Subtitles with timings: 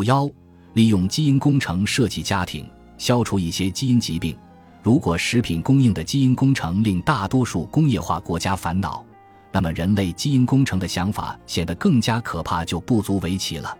[0.00, 0.26] 五幺，
[0.72, 2.66] 利用基因工程设计家庭，
[2.96, 4.34] 消除一些基因疾病。
[4.82, 9.04] 如果食品供应的基因工程令大多数工业化国家烦恼，
[9.52, 13.76] 那么人类基因工程的想法显得更加可怕，就不足为奇了。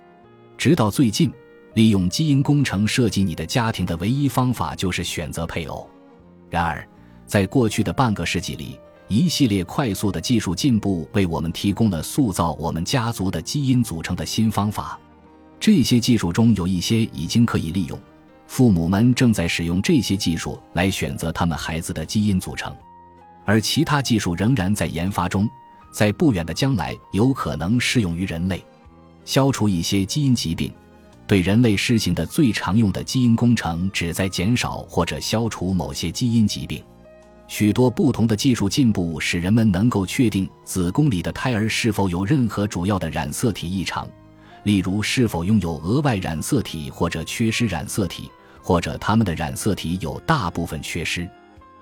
[0.58, 1.32] 直到最近，
[1.72, 5.88] 利用基因工程设计你的家庭的唯一方法就是选择配偶。
[6.50, 6.86] 然而，
[7.24, 8.78] 在过去的半个世纪里，
[9.08, 15.00] 一系列快速的技术进步为我们提供了塑造我们家族的基因组成的新方法。
[15.60, 17.96] 这些技术中有一些已经可以利用。
[18.46, 22.74] 父母们正在使用这些技术来选择他们孩子的基因组成，
[23.44, 25.48] 而其他技术仍然在研发中，
[25.92, 28.64] 在不远的将来有可能适用于人类，
[29.24, 30.72] 消除一些基因疾病。
[31.28, 36.82] 对人类施行的最常用的基因工程旨在减少或者消除某些基因疾病。
[37.46, 44.08] 许多不同的技术进步使人们能够确定子宫里的胎儿是否有任何主要的染色体异常，
[44.64, 48.30] 例如是否拥有额外染色体或者缺失染色体。
[48.62, 51.28] 或者他们的染色体有大部分缺失，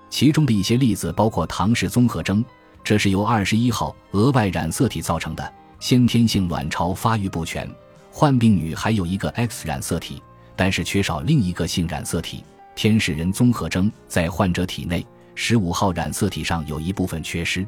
[0.09, 2.43] 其中的一些例子包括唐氏综合征，
[2.85, 5.43] 这是由二十一号额外染色体造成的；
[5.81, 7.69] 先天性卵巢发育不全，
[8.09, 10.23] 患病女还有一个 X 染色体，
[10.55, 12.43] 但是缺少另一个性染色体；
[12.75, 17.67] 天使人综合征在患者体内十五号染色体上有一部分缺失。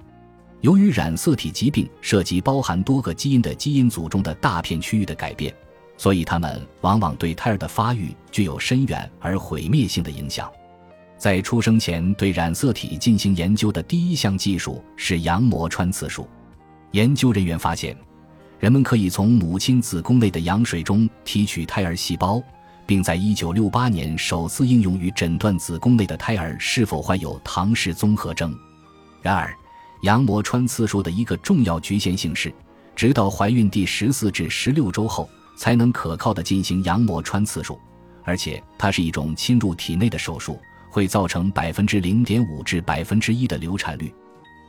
[0.62, 5.54] 由于染色体疾病涉及包含多个基因的基因组中的大片区域的改变。
[5.98, 10.50] 所以，他们往往对胎儿的发育具有深远而毁灭性的影响。
[11.16, 16.28] 在出生前对染色体进行研究的第一项技术是羊膜穿刺术。
[16.92, 17.96] 研究人员发现，
[18.60, 22.42] 人们可以从母亲子宫内的羊水中提取胎儿细胞，
[22.88, 28.56] 并在1968年首次应用于诊断子宫内的胎儿是否患有唐氏综合征。
[29.22, 29.56] 然而，
[30.02, 32.54] 羊膜穿刺术的一个重要局限性是，
[32.96, 35.30] 直到怀孕第十四至十六周后。
[35.58, 37.80] 才能可靠的进行羊膜穿刺术，
[38.24, 40.58] 而且它是一种侵入体内的手术，
[40.90, 44.12] 会造成百分之零点五至百分之一的流产率。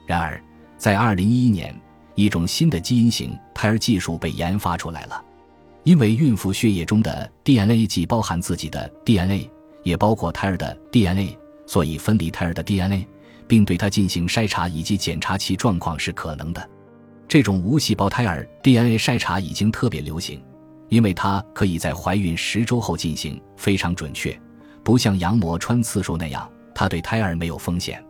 [0.07, 0.39] 然而，
[0.77, 1.75] 在二零一一年，
[2.15, 5.25] 一种新的基因型胎儿技术被研发出来了。
[5.83, 9.49] 因为孕妇血液中的 DNA 既包含自己的 DNA，
[9.85, 11.35] 也包括胎儿的 DNA，
[11.67, 13.07] 所以分离胎儿的 DNA，
[13.47, 16.71] 并对它进行筛查以及检查其状况是可能的。
[17.27, 20.43] 这种无细胞胎儿 DNA 筛查已经特别流行。
[20.89, 24.39] 因为它可以在怀孕十周后进行，非常准确，
[24.85, 28.05] 不像羊膜穿刺术那样，它对胎儿没有风险。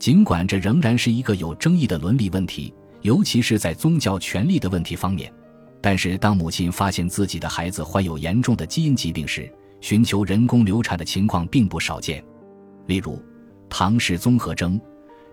[0.00, 5.32] 尽管这仍然是一个有争议的伦理问题，尤其是在宗教权利的问题方面。
[5.80, 9.48] 但是，当母亲发现自己的孩子患有严重的基因疾病时，
[9.80, 12.20] 寻求人工流产的情况并不少见。
[12.86, 13.22] 例如，
[13.68, 14.80] 唐氏综合征，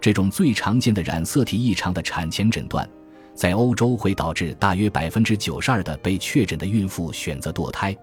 [0.02, 2.88] 这种最常见的染色体异常的产前诊断。
[3.36, 7.96] 在欧洲会导致大约百分之九十二的被确诊的孕妇选择堕胎，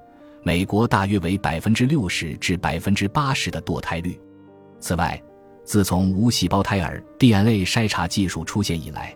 [0.43, 4.19] 美国大约为百分之六十至百分之八十的堕胎率。
[4.81, 5.23] 此外，
[5.63, 9.15] 自从无细胞胎儿 DNA 筛查技术出现以来，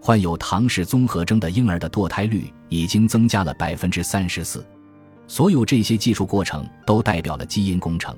[0.00, 4.64] 患有唐氏综合征的婴儿的堕胎率已经增加了百分之三十四。
[5.26, 8.16] 所有这些技术过程都代表了基因工程，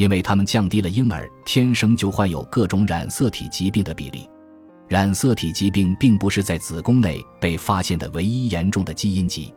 [0.00, 4.26] 因为它们降低了婴儿天生就患有各种染色体疾病的比例。
[4.88, 9.52] 染色体疾病并不是在子宫内被发现的唯一严重的基因疾，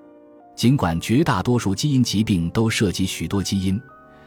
[0.53, 3.81] 尽管绝大多数基因疾病都涉及许多基因，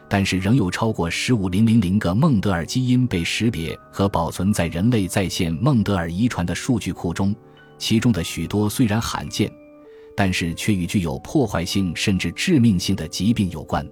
[0.09, 7.33] 但是仍有超过十五零零零个孟德尔基因被识别和保存在人类在线孟德尔遗传的数据库中。
[7.77, 9.51] 其中的许多虽然罕见，
[10.15, 13.87] 但是却与具有破坏性甚至致命性的疾病有关。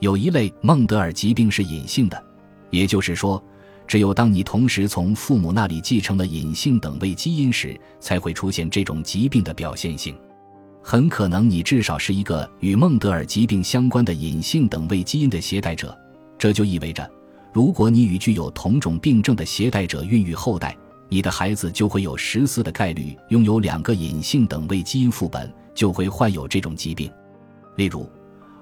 [0.00, 2.22] 有一类孟德尔疾病是隐性的，
[2.70, 3.42] 也就是说。
[3.86, 10.16] 只有当你同时从父母那里继承了隐性等位基因时，才会出现这种疾病的表现性。
[10.82, 15.94] 很可能你至少是一个与孟德尔疾病相关的隐性等位基因的携带者。
[16.38, 17.06] 这就意味着，
[17.52, 20.74] 如果你与具有同种病症的携带者孕育后代，
[21.10, 27.12] 你的孩子就会有十四的概率拥有两个隐性等位基因副本，就会患有这种疾病。
[27.76, 28.08] 例如。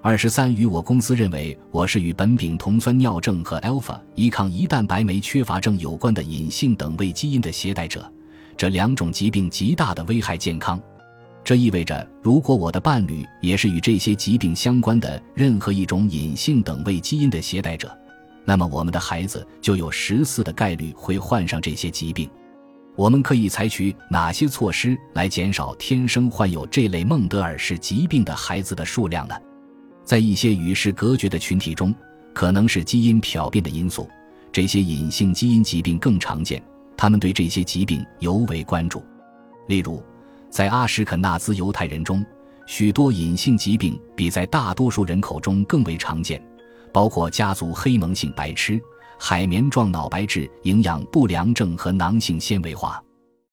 [0.04, 8.12] 二十三与我公司认为我是与苯丙酮酸尿症和 alpha 一抗胰蛋白酶缺乏症有关的隐性等位基因的携带者，
[8.56, 10.82] 这两种疾病极大的危害健康。
[11.44, 17.96] 这意味着，如果我的伴侣也是与这些疾病相关的任何一种隐性等位基因的携带者，
[18.44, 22.28] 那么我们的孩子就有十四的概率会患上这些疾病。
[22.96, 29.36] 我们可以采取哪些措施来减少天生患有这类孟德尔氏疾病的孩子的数量呢？
[30.04, 31.94] 在一些与世隔绝的群体中，
[32.32, 34.08] 可能是基因漂变的因素，
[34.50, 36.62] 这些隐性基因疾病更常见。
[36.96, 39.02] 他们对这些疾病尤为关注。
[39.68, 40.02] 例如，
[40.50, 42.24] 在阿什肯纳兹犹太人中，
[42.66, 46.42] 许多隐性疾病比在大多数人口中更为常见，
[46.92, 48.80] 包括家族黑蒙性白痴、
[49.18, 53.02] 海绵状脑白质、营养不良症和囊性纤维化。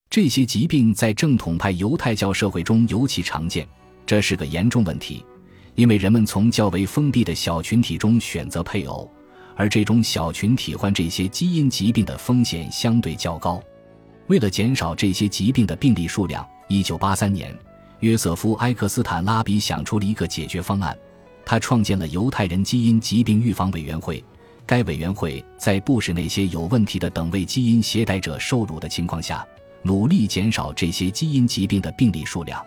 [0.10, 3.68] 这些疾病在正统派犹太教社会中尤其常见，
[4.06, 5.24] 这是个严重问题，
[5.80, 9.10] 因为人们从较为封闭的小群体中选择配偶，
[9.56, 13.64] 而这种小群体患这些基因疾病的风险相对较高。
[14.28, 17.58] 为了减少这些疾病的病例数量，一九八三年，
[18.02, 20.94] 约瑟夫·埃克斯坦拉比想出了一个解决方案。
[21.46, 24.22] 他创建了犹太人基因疾病预防委员会。
[24.66, 29.48] 该委员会在不使那些有问题的等位基因携带者受辱的情况下，
[29.84, 32.62] 努力减少这些基因疾病的病例数量。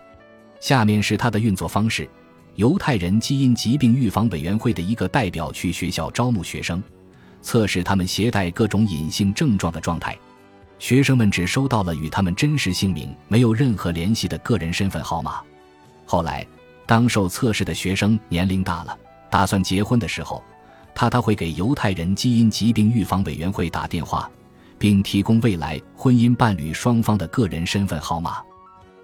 [0.61, 2.09] 下面是他的运作方式：
[2.57, 6.83] 犹太人基因疾病预防委员会的一个代表去学校招募学生，
[7.41, 10.17] 测试他们携带各种隐性症状的状态。
[10.79, 15.41] 学生们只收到了与他们真实姓名没有任何联系的个人身份号码。
[16.05, 16.47] 后来，
[16.87, 18.99] 当受测试的学生年龄大了，
[19.31, 20.43] 打算结婚的时候，
[20.95, 24.31] 他他会给犹太人基因疾病预防委员会打电话，
[24.79, 28.43] 并提供未来婚姻伴侣双方的个人身份号码。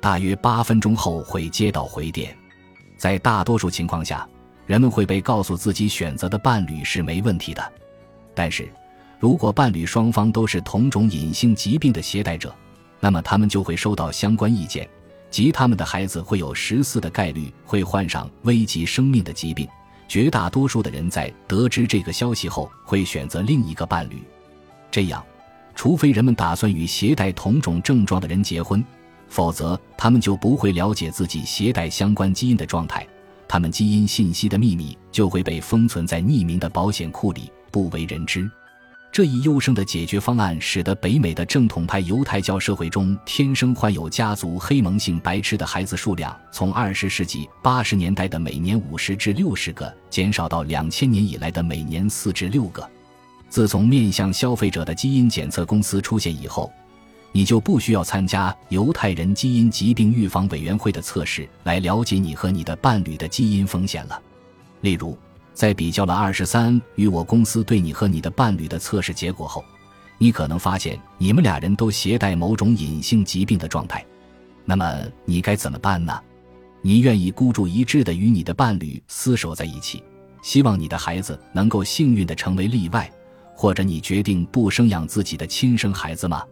[0.01, 2.37] 大约八分钟后会接到回电。
[2.99, 4.29] 在大多数情况下，
[4.67, 7.73] 人们会被告诉自己选择的伴侣是没问题的，
[8.35, 8.69] 但是。
[9.21, 12.55] 如果伴侣双方都是同种隐性疾病的携带者，
[13.00, 14.89] 那么他们就会收到相关意见，
[15.29, 19.67] 即他们的孩子会有十四的概率会患上危及生命的疾病。
[20.06, 24.23] 绝大多数的人在得知这个消息后会选择另一个伴侣。
[24.89, 25.21] 这样，
[25.75, 28.85] 除非人们打算与携带同种症状的人结婚，
[29.29, 33.07] 否则他们就不会了解自己携带相关基因的状态，
[33.47, 38.51] 他们基因信息的秘密就会被封存在匿名的保险库里，不为人知。
[39.11, 52.87] 这一优胜的解决方案，使得北美的正统派犹太教社会中天生患有家族黑蒙性白痴的孩子数量，从二十世纪八十年代的每年五十至六十个，减少到两千年以来的每年四至六个。
[53.49, 56.71] 自从面向消费者的基因检测公司出现以后，
[57.33, 64.21] 你就不需要参加犹太人基因疾病预防委员会的测试来了解你和你的伴侣的基因风险了。
[64.81, 65.17] 例如。
[65.55, 69.65] 在比较了二十三与我公司对你和你的伴侣的测试结果后，
[70.17, 74.07] 你可能发现你们俩人都携带某种隐性疾病的状态。
[74.65, 76.17] 那么你该怎么办呢？
[76.81, 80.01] 你愿意孤注一掷的与你的伴侣厮守在一起，
[80.43, 83.11] 希望你的孩子能够幸运的成为例外，
[83.53, 86.45] 或者你决定不生养自己的亲生孩子吗？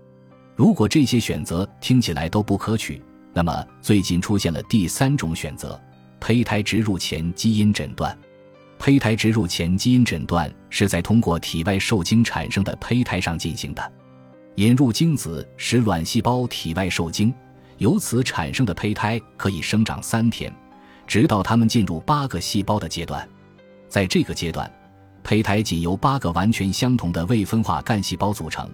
[0.57, 3.03] 如果这些选择听起来都不可取，
[3.35, 5.79] 那么最近出现了第三种选择：
[6.19, 8.17] 胚胎植入前基因诊断。
[8.79, 13.93] 胚胎植入前基因诊断是在通过体外受精产生的胚胎上进行的。
[14.55, 17.33] 引入精子使卵细胞体外受精，
[17.77, 20.51] 由此产生的胚胎可以生长三天，
[21.07, 23.29] 直到它们进入八个细胞的阶段。
[23.91, 24.71] 在这个阶段，
[25.23, 28.67] 胚胎仅由八个完全相同的未分化干细胞组成，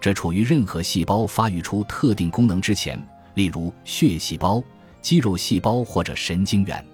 [0.00, 2.98] 这处于任何细胞发育出特定功能之前，
[3.34, 4.62] 例如血细胞、
[5.02, 6.84] 肌肉细胞或者神经元。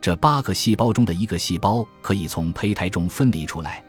[0.00, 3.84] 这八个细胞中的一个细胞可以从胚胎中分离出来，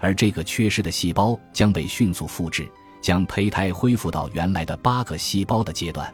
[0.00, 2.66] 而这个缺失的细胞将被迅速复制，
[3.02, 6.12] 将胚胎恢复到原来的八个细胞的阶段。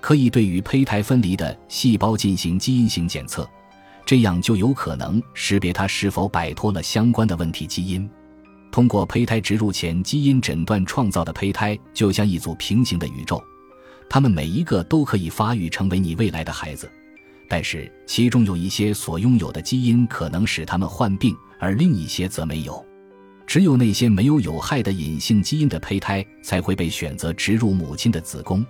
[0.00, 3.48] 可以对于胚胎分离的细胞进行基因型检测，
[4.04, 8.08] 这样就有可能识别它是否摆脱了相关的问题基因。
[8.72, 13.40] 通过胚胎植入前基因诊断创造的胚胎，就像一组平行的宇宙，
[14.08, 16.90] 它们每一个都可以发育成为你未来的孩子。
[17.46, 22.82] 但是其中有一些所拥有的基因可能使他们患病，而另一些则没有。
[23.46, 28.64] 只有那些没有有害的隐性基因的胚胎才会被选择植入母亲的子宫。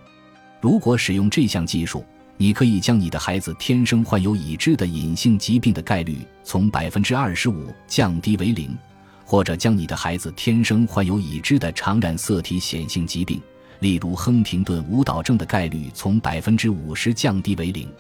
[0.61, 2.05] 如果使用这项技术，
[2.37, 8.77] 你可以将你的孩子天生患有已知的隐性疾病的概率从百分之二十五降低为零，
[9.33, 13.41] 或者将你的孩子天生患有已知的常染色体显性疾病，
[13.81, 17.91] 例如亨廷顿舞蹈症的概率从百分之五十降低为零。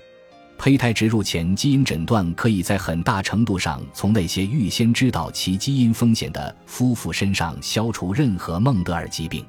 [0.58, 9.42] 胚胎植入前基因诊断可以在很大程度上从那些预先知道其基因风险的夫妇身上消除任何孟德尔疾病。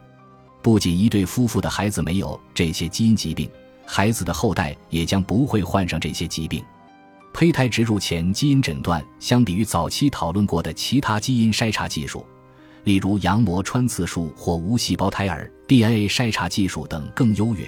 [0.62, 3.50] 不仅一对夫妇的孩子没有这些基因疾病，
[3.86, 6.64] 孩子的后代也将不会患上这些疾病。
[7.34, 12.24] 胚胎植入前基因诊断相比于早期讨论过的其他基因筛查技术，
[12.84, 17.66] 例如羊膜穿刺术或无细胞胎儿 DNA 筛查技术等更优越，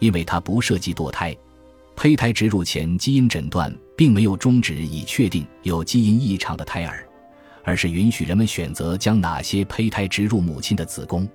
[0.00, 1.34] 因为它不涉及堕胎。
[1.96, 7.08] 胚胎植入前基因诊断并没有终止以确定有基因异常的胎儿，
[7.64, 11.26] 而是允许人们选择将哪些胚胎植入母亲的子宫。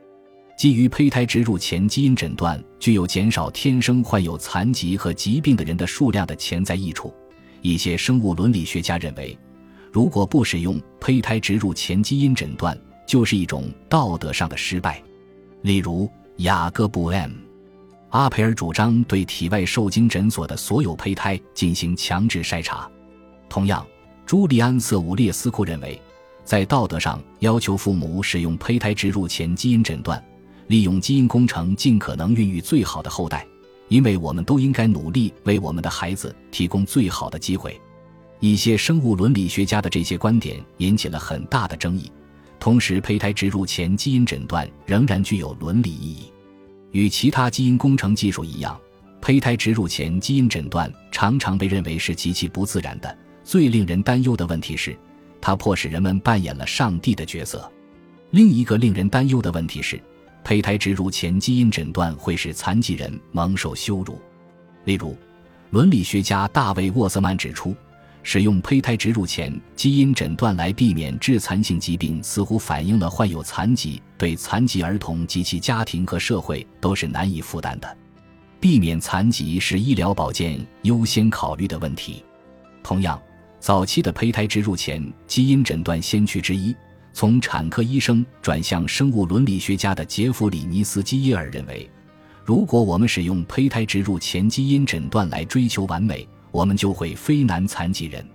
[0.55, 7.11] 基于胚胎植入前基因诊断具有减少天生患有残疾和疾病的人的数量的潜在益处。
[7.61, 9.37] 一些生物伦理学家认为，
[9.91, 12.77] 如果不使用胚胎植入前基因诊断，
[13.07, 15.01] 就是一种道德上的失败。
[15.61, 17.31] 例如，雅各布 ·M·
[18.09, 22.89] 阿培尔主张对体外受精诊所的所有胚胎进行强制筛查。
[23.47, 23.85] 同样，
[24.25, 26.01] 朱利安·瑟伍列斯库认为，
[26.43, 30.21] 在道德上要求父母使用胚胎植入前基因诊断。
[30.67, 33.45] 利用基因工程尽可能孕育最好的后代，
[33.91, 37.77] 因为我们都应该努力为我们的孩子提供最好的机会。
[38.39, 42.09] 一些生物伦理学家的这些观点引起了很大的争议。
[42.57, 46.31] 同时，胚胎植入前基因诊断仍然具有伦理意义。
[46.91, 48.79] 与其他基因工程技术一样，
[49.19, 53.17] 胚胎植入前基因诊断常常被认为是极其不自然的。
[53.43, 54.97] 最令人担忧的问题是，
[55.41, 57.69] 它迫使人们扮演了上帝的角色。
[58.29, 60.01] 另一个令人担忧的问题是。
[60.43, 64.19] 胚胎植入前基因诊断会使残疾人蒙受羞辱。
[64.85, 65.15] 例如，
[65.69, 67.75] 伦理学家大卫·沃瑟曼指出，
[68.23, 77.97] 使用胚胎植入前基因诊断来避免致残性疾病，似乎反映了患有残疾对残疾儿童及其家庭和社会都是难以负担的。
[78.59, 82.23] 避免残疾是医疗保健优先考虑的问题。
[82.83, 83.19] 同样，
[83.59, 86.75] 早期的胚胎植入前基因诊断先驱之一。
[87.13, 91.89] 从产科医生转向生物伦理学家的杰弗里·尼斯基耶尔认为，
[92.43, 98.25] 如果我们使用胚胎植入前基因诊断来追求完美，我们就会非难残疾人。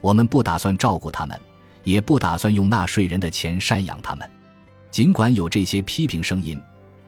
[0.00, 1.38] 我们不打算照顾他们，
[1.84, 4.28] 也不打算用纳税人的钱赡养他们。
[4.90, 6.60] 尽管有这些批评声音，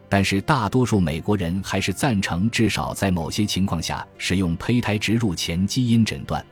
[0.08, 6.44] 但是大多数美国人还是赞成至少在某些情况下使用胚胎植入前基因诊断。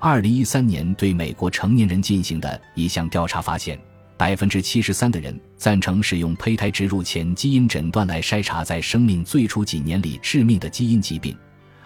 [0.00, 3.78] 二零一三年对美国成年人进行的一项调查发现。
[4.16, 11.36] 百分之七十三的人赞成使用胚胎植入前基因诊断来筛查在生命最初几年里致命的基因疾病，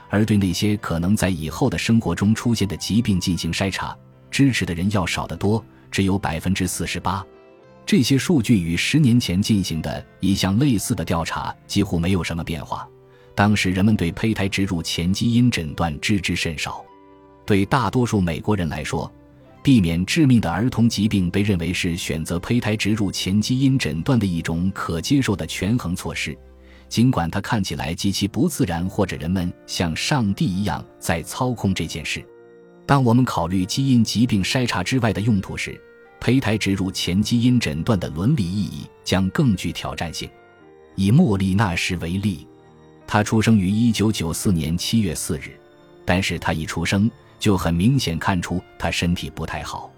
[0.09, 3.95] 而对那些可能在以后的生活中出现的疾病进行筛查，
[4.31, 7.23] 支持的人要少得多，只有百分之四十八。
[7.85, 12.89] 这些数据与十年前进行的一项类似的调查几乎没有什么变化。
[13.35, 16.83] 当时人们对胚胎植入前基因诊断知之甚少。
[17.45, 19.11] 对大多数美国人来说，
[19.63, 26.37] 避免致命的儿童疾病被认为是选择胚胎植入前基因诊断的一种可接受的权衡措施，
[26.89, 32.25] 尽管它看起来极其不自然，或者人们像上帝一样在操控这件事。
[32.85, 35.81] 当我们考虑基因疾病筛查之外的用途时，
[36.21, 40.29] 胚胎植入前基因诊断的伦理意义将更具挑战性。
[40.97, 42.47] 以莫莉纳什为例，
[43.07, 45.53] 他出生于1994年7月4日，
[46.05, 47.11] 但是他一出生。
[47.43, 49.91] 就很明显看出他身体不太好。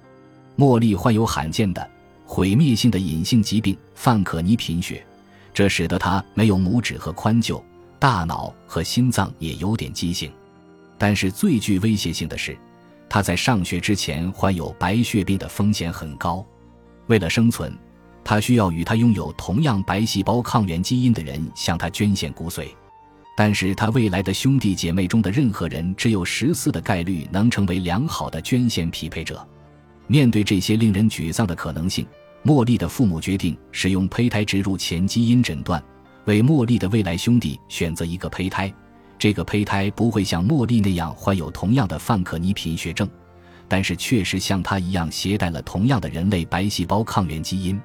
[0.56, 1.90] 茉莉患有罕见的
[2.24, 5.04] 毁灭性的隐性疾病范可尼贫血，
[5.52, 7.62] 这使得他没有拇指和髋臼，
[7.98, 10.32] 大脑和心脏也有点畸形。
[10.96, 12.56] 但是最具威胁性的是，
[13.10, 16.42] 他在上学之前患有白血病的风险很高。
[17.08, 17.76] 为了生存，
[18.24, 22.68] 他需要与他拥有同样白细胞抗原基因的人向他捐献骨髓。
[23.36, 29.44] 但是他未来的兄弟姐妹中的任何人只有十四的概率能成为良好的捐献匹配者。
[30.06, 32.06] 面对这些令人沮丧的可能性，
[32.44, 35.82] 茉莉的父母决定使用胚胎植入前基因诊断，
[36.26, 38.72] 为茉莉的未来兄弟选择一个胚胎。
[39.18, 43.08] 这个胚胎不会像茉莉那样患有同样的范可尼贫血症，
[43.66, 47.80] 但是确实像他一样携带了同样的人类白细胞抗原基因。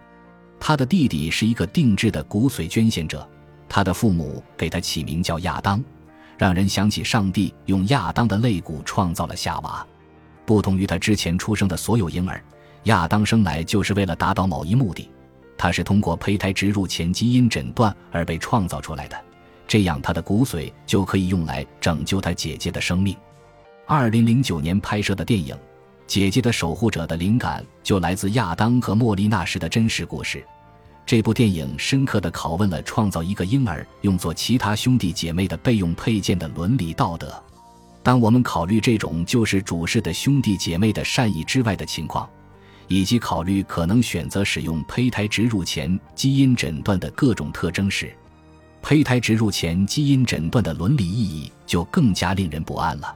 [0.59, 3.27] 他的弟弟是一个定制的骨髓捐献者。
[3.69, 5.81] 他的父母给他起名叫亚当，
[6.37, 9.85] 让人想起上帝用亚当的肋骨创造了夏娃。
[10.45, 12.43] 不同于他之前出生的所有婴儿，
[12.85, 15.07] 亚当生来就是为了达到某一目的。
[15.55, 19.21] 他是通过胚胎植入前基因诊断而被创造出来的，
[19.67, 23.15] 这样他的骨髓就可以用来拯救他姐姐的生命。
[23.85, 25.53] 二零零九年拍摄的电影
[26.07, 30.43] 《姐姐的守护者》的灵感就来自亚当和莫莉娜时的真实故事。
[31.09, 37.33] 这部电影深刻地拷问了创造一个婴儿用作其他兄弟姐妹的备用配件的伦理道德。
[38.03, 42.29] 当我们考虑这种救世主式的兄弟姐妹的善意之外的情况，
[42.87, 48.15] 以及考虑可能选择使用胚胎植入前基因诊断的各种特征时，
[48.83, 53.15] 胚胎植入前基因诊断的伦理意义就更加令人不安了。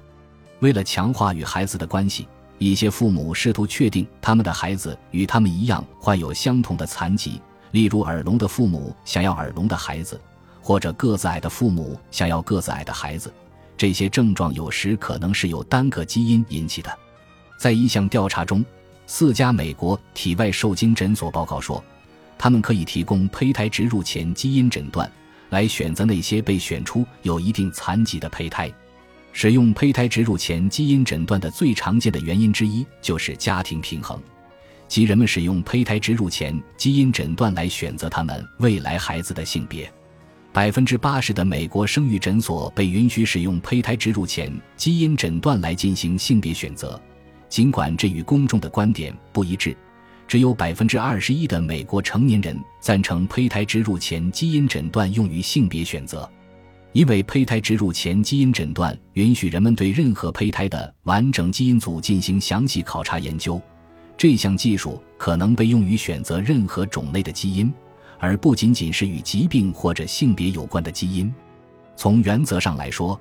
[0.61, 7.39] 为了强化与孩子的关系，一些父母试图确定他们的孩子与他们一样患有相同的残疾。
[7.73, 10.21] 例如，耳聋的父母想要耳聋的孩子，
[10.61, 13.33] 或者个子矮的父母想要个子矮的孩子。
[13.75, 16.99] 这些症状有时可能是由单个基因引起的。
[17.57, 18.63] 在一项调查中，
[19.07, 21.83] 四家美国体外受精诊所报告说，
[22.37, 25.11] 他们可以提供胚胎植入前基因诊断，
[25.49, 28.71] 来选择那些被选出有一定残疾的胚胎。
[29.31, 34.21] 使用胚胎植入前基因诊断的最常见的原因之一就是家庭平衡，
[34.93, 39.91] 即人们使用胚胎植入前基因诊断来选择他们未来孩子的性别。
[40.51, 47.01] 百分之八十的美国生育诊所被允许使用胚胎植入前基因诊断来进行性别选择，
[47.49, 49.75] 尽管这与公众的观点不一致。
[50.27, 56.29] 只有百分之二十一的美国成年人赞成胚胎植入前基因诊断用于性别选择，
[56.91, 63.59] 因为胚胎植入前基因诊断允许人们对任何胚胎的完整基因组进行详细考察研究。
[64.17, 67.73] 这项技术可能被用于选择任何种类的基因，
[68.19, 71.33] 而不仅仅是与疾病或者性别有关的基因。
[71.95, 73.19] 从原则上来说，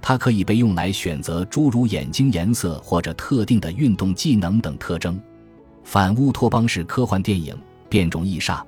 [0.00, 5.20] 它可以被用来选择诸如眼睛颜色或者特定的运动技能等特征。
[5.82, 7.54] 反乌托邦式科幻电影
[7.88, 8.58] 《变种异煞》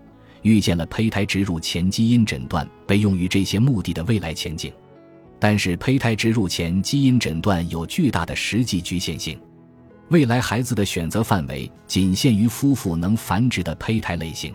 [0.42, 4.72] 预见了胚胎植入前基因诊断被用于这些目的的未来前景，
[5.38, 9.38] 但是胚胎植入前基因诊断有巨大的实际局限性。
[10.08, 14.54] 未来孩子的选择范围仅限于夫妇能繁殖的胚胎类型。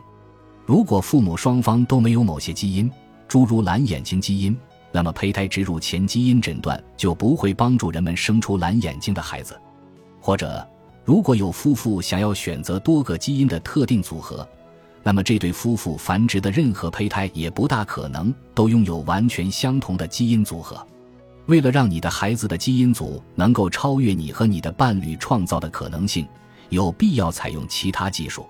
[0.65, 2.89] 如果父母双方都没有某些基因，
[3.27, 4.58] 诸如蓝眼睛基因，
[4.91, 9.60] 那么胚胎植入前基因诊断就不会帮助人们生出蓝眼睛的孩子，
[10.20, 10.67] 或者。
[11.03, 14.48] 如果有夫妇想要选择多个基因的特定组合，
[15.01, 20.86] 那么这对夫妇繁殖的任何胚胎也不大可能都拥有完全相同的基因组合。
[21.48, 26.27] 为了让你的孩子的基因组能够超越你和你的伴侣创造的可能性，
[26.69, 28.45] 有必要采用其他技术。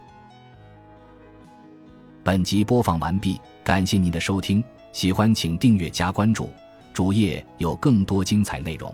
[2.24, 6.50] 本集播放完毕，感谢您的收听，喜欢请订阅加关注，
[6.94, 8.94] 主页有更多精彩内容。